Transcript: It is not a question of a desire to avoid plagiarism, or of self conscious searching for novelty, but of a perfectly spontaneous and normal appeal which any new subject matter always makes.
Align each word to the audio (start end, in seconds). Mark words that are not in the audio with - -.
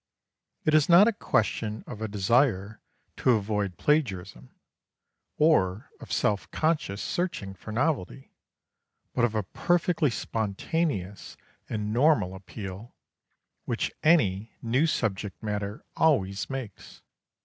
It 0.65 0.73
is 0.73 0.89
not 0.89 1.07
a 1.07 1.13
question 1.13 1.83
of 1.85 2.01
a 2.01 2.07
desire 2.07 2.81
to 3.17 3.33
avoid 3.33 3.77
plagiarism, 3.77 4.49
or 5.37 5.91
of 5.99 6.11
self 6.11 6.49
conscious 6.49 6.99
searching 7.03 7.53
for 7.53 7.71
novelty, 7.71 8.31
but 9.13 9.25
of 9.25 9.35
a 9.35 9.43
perfectly 9.43 10.09
spontaneous 10.09 11.37
and 11.69 11.93
normal 11.93 12.33
appeal 12.33 12.95
which 13.65 13.91
any 14.01 14.53
new 14.63 14.87
subject 14.87 15.43
matter 15.43 15.85
always 15.95 16.49
makes. 16.49 17.03